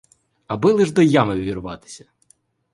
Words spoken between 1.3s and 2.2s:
ввірвався!